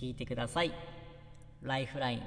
[0.00, 0.72] 聞いてください。
[1.62, 2.22] ライフライン。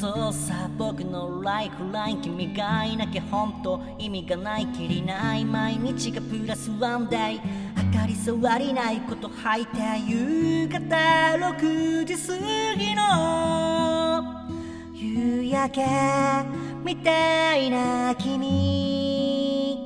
[0.00, 7.40] そうさ僕のライフライン君がいなきゃ本当意味がないきりない毎日がプラスワンデイ。
[7.92, 10.96] 明かり触りないこと吐いて夕方
[11.56, 12.38] 6時過
[12.76, 14.22] ぎの。
[14.94, 15.84] 夕焼け
[16.84, 19.78] みたいな君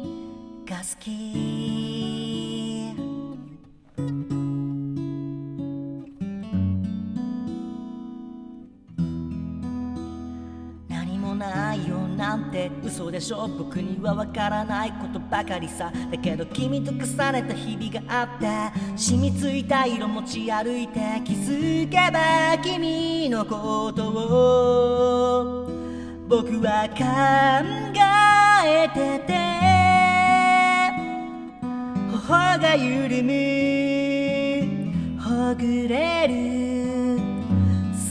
[0.67, 1.82] が好き。
[11.73, 15.91] ないよなんて嘘でしょ僕にはわからないことばかりさ。
[16.11, 18.47] だけど君と重ねた日々があって
[18.97, 25.67] 染みついた色持ち歩いて気づけば君のことを
[26.29, 27.05] 僕は考
[28.67, 29.33] えてて
[32.29, 33.33] 頬が緩む
[35.19, 36.33] ほぐれる。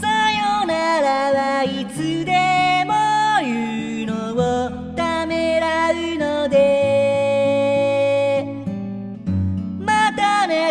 [0.01, 2.60] さよならはいつでも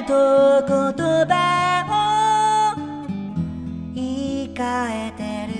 [0.02, 0.94] と言
[1.28, 2.80] 葉を
[3.94, 5.58] 言い換えてる。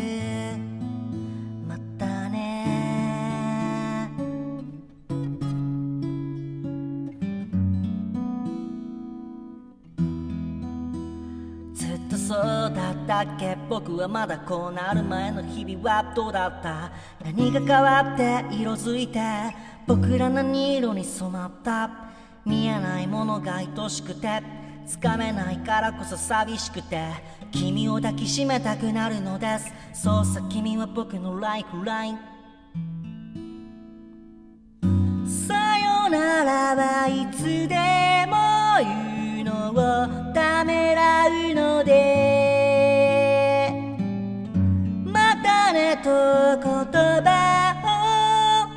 [1.68, 2.38] またね。
[11.74, 12.38] ずっとそう
[12.74, 13.56] だったっけ？
[13.68, 16.90] 僕はまだこうなる前の日々はどうだった？
[17.24, 18.44] 何が変わって？
[18.50, 19.20] 色づいて？
[19.86, 22.09] 僕ら何色に染まった。
[22.44, 24.42] 見えないものが愛しくて
[24.86, 27.08] つかめないからこそ寂しくて
[27.52, 29.72] 君を抱きしめたくなるのです。
[29.92, 32.18] そうさ君は僕のライフライン。
[35.26, 37.76] さよならはいつで
[38.26, 41.90] も言うのをためらうので
[45.04, 46.10] またねと
[46.58, 46.62] 言
[47.22, 47.76] 葉
[48.66, 48.68] を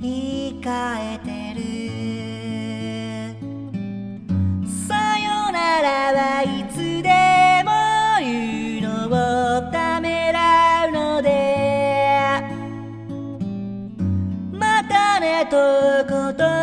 [0.00, 1.18] 言い換え
[1.54, 1.75] てる。
[16.04, 16.55] こと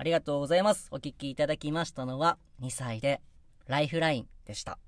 [0.00, 0.88] ありがとうございます。
[0.92, 3.20] お聞きいただきましたのは、2歳で、
[3.66, 4.78] ライフラインでした。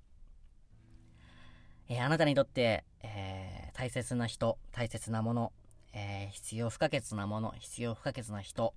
[1.90, 5.52] えーあなたにとって、えー大切な人、大切なもの、
[5.92, 8.72] えー必要不可欠なもの、必要不可欠な人、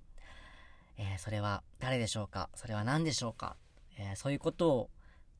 [0.98, 2.50] えそれは誰でしょうか？
[2.54, 3.56] それは何でしょうか、
[3.98, 4.90] えそういうことを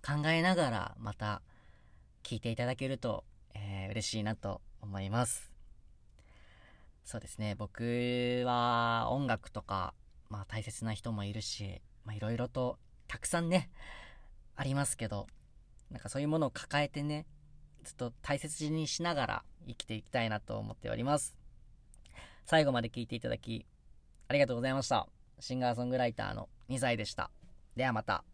[0.02, 1.42] 考えながら、また、
[2.22, 5.52] 聞いていただけると、え嬉しいなと思います。
[7.04, 9.92] そうですね、僕は音楽とか、
[10.28, 12.78] まあ大切な人もいるし、まあいろいろと
[13.08, 13.70] たくさんね、
[14.56, 15.26] ありますけど、
[15.90, 17.26] なんかそういうものを抱えてね、
[17.84, 21.36] ずっと大切にしながら生きていきたいなと思っております。
[22.44, 23.66] 最後まで聞いていただき、
[24.28, 25.08] ありがとうございました。
[25.38, 27.30] シンガーソングライターの2歳でした。
[27.76, 28.24] ではまた。